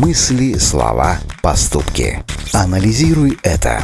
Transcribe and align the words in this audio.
Мысли, 0.00 0.54
слова, 0.56 1.18
поступки. 1.42 2.24
Анализируй 2.54 3.38
это. 3.42 3.82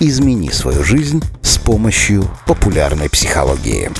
Измени 0.00 0.48
свою 0.48 0.82
жизнь 0.82 1.22
с 1.42 1.58
помощью 1.58 2.24
популярной 2.46 3.10
психологии. 3.10 3.90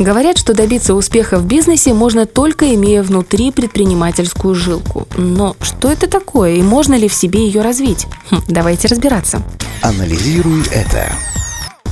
Говорят, 0.00 0.38
что 0.38 0.54
добиться 0.54 0.94
успеха 0.94 1.38
в 1.38 1.46
бизнесе 1.46 1.94
можно 1.94 2.26
только 2.26 2.74
имея 2.74 3.04
внутри 3.04 3.52
предпринимательскую 3.52 4.56
жилку. 4.56 5.06
Но 5.16 5.54
что 5.60 5.88
это 5.88 6.08
такое 6.08 6.54
и 6.54 6.62
можно 6.62 6.94
ли 6.94 7.06
в 7.06 7.14
себе 7.14 7.46
ее 7.46 7.62
развить? 7.62 8.08
Хм, 8.32 8.42
давайте 8.48 8.88
разбираться. 8.88 9.40
Анализируй 9.82 10.62
это. 10.72 11.12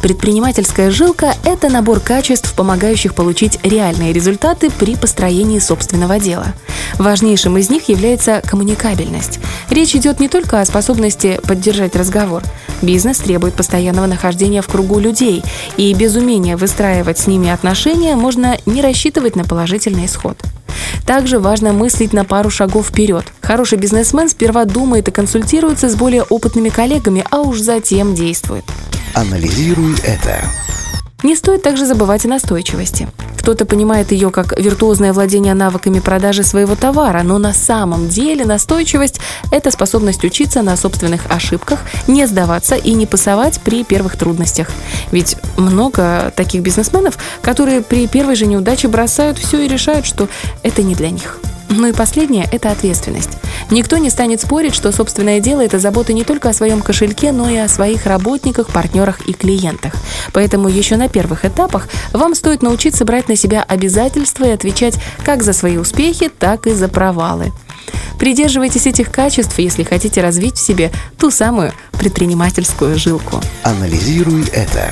Предпринимательская 0.02 0.90
жилка– 0.90 1.34
это 1.44 1.68
набор 1.68 2.00
качеств, 2.00 2.54
помогающих 2.54 3.14
получить 3.14 3.58
реальные 3.62 4.14
результаты 4.14 4.70
при 4.70 4.96
построении 4.96 5.58
собственного 5.58 6.18
дела. 6.18 6.54
Важнейшим 6.98 7.58
из 7.58 7.68
них 7.68 7.88
является 7.90 8.42
коммуникабельность. 8.44 9.40
Речь 9.68 9.94
идет 9.94 10.18
не 10.18 10.28
только 10.28 10.60
о 10.60 10.64
способности 10.64 11.38
поддержать 11.46 11.96
разговор. 11.96 12.42
Бизнес 12.80 13.18
требует 13.18 13.54
постоянного 13.54 14.06
нахождения 14.06 14.62
в 14.62 14.68
кругу 14.68 14.98
людей, 14.98 15.42
и 15.76 15.92
без 15.92 16.16
умения 16.16 16.56
выстраивать 16.56 17.18
с 17.18 17.26
ними 17.26 17.50
отношения 17.50 18.16
можно 18.16 18.56
не 18.64 18.80
рассчитывать 18.80 19.36
на 19.36 19.44
положительный 19.44 20.06
исход. 20.06 20.38
Также 21.06 21.38
важно 21.38 21.72
мыслить 21.72 22.12
на 22.12 22.24
пару 22.24 22.50
шагов 22.50 22.88
вперед. 22.88 23.24
Хороший 23.40 23.78
бизнесмен 23.78 24.28
сперва 24.28 24.64
думает 24.64 25.08
и 25.08 25.12
консультируется 25.12 25.88
с 25.88 25.96
более 25.96 26.22
опытными 26.22 26.68
коллегами, 26.68 27.24
а 27.30 27.40
уж 27.40 27.60
затем 27.60 28.14
действует. 28.14 28.64
Анализируй 29.14 29.94
это. 30.04 30.40
Не 31.22 31.36
стоит 31.36 31.62
также 31.62 31.84
забывать 31.84 32.24
о 32.24 32.28
настойчивости. 32.28 33.08
Кто-то 33.40 33.64
понимает 33.64 34.12
ее 34.12 34.30
как 34.30 34.58
виртуозное 34.58 35.14
владение 35.14 35.54
навыками 35.54 35.98
продажи 35.98 36.42
своего 36.42 36.76
товара, 36.76 37.22
но 37.22 37.38
на 37.38 37.54
самом 37.54 38.10
деле 38.10 38.44
настойчивость– 38.44 39.18
это 39.50 39.70
способность 39.70 40.22
учиться 40.24 40.60
на 40.60 40.76
собственных 40.76 41.22
ошибках, 41.30 41.78
не 42.06 42.26
сдаваться 42.26 42.74
и 42.74 42.92
не 42.92 43.06
пасовать 43.06 43.58
при 43.60 43.82
первых 43.82 44.16
трудностях. 44.16 44.68
Ведь 45.10 45.36
много 45.56 46.34
таких 46.36 46.60
бизнесменов, 46.60 47.16
которые 47.40 47.80
при 47.80 48.06
первой 48.06 48.36
же 48.36 48.44
неудаче 48.44 48.88
бросают 48.88 49.38
все 49.38 49.64
и 49.64 49.68
решают, 49.68 50.04
что 50.04 50.28
это 50.62 50.82
не 50.82 50.94
для 50.94 51.08
них. 51.08 51.38
Ну 51.70 51.86
и 51.86 51.92
последнее– 51.92 52.46
это 52.52 52.70
ответственность. 52.70 53.30
Никто 53.70 53.98
не 53.98 54.10
станет 54.10 54.40
спорить, 54.40 54.74
что 54.74 54.90
собственное 54.90 55.40
дело– 55.40 55.60
это 55.64 55.78
забота 55.78 56.12
не 56.12 56.24
только 56.24 56.48
о 56.48 56.52
своем 56.52 56.82
кошельке, 56.82 57.30
но 57.30 57.48
и 57.48 57.56
о 57.56 57.68
своих 57.68 58.06
работниках, 58.06 58.68
партнерах 58.68 59.20
и 59.28 59.32
клиентах. 59.32 59.94
Поэтому 60.32 60.68
еще 60.68 60.96
на 60.96 61.08
первых 61.08 61.44
этапах 61.44 61.88
вам 62.12 62.34
стоит 62.34 62.62
научиться 62.62 63.04
брать 63.04 63.28
на 63.28 63.36
себя 63.36 63.62
обязательства 63.62 64.44
и 64.44 64.50
отвечать 64.50 64.98
как 65.24 65.42
за 65.42 65.52
свои 65.52 65.76
успехи, 65.76 66.28
так 66.28 66.66
и 66.66 66.72
за 66.72 66.88
провалы. 66.88 67.52
Придерживайтесь 68.18 68.86
этих 68.86 69.10
качеств, 69.10 69.58
если 69.58 69.82
хотите 69.82 70.20
развить 70.20 70.56
в 70.56 70.60
себе 70.60 70.90
ту 71.16 71.30
самую 71.30 71.72
предпринимательскую 71.92 72.98
жилку. 72.98 73.40
Анализируй 73.62 74.44
это. 74.52 74.90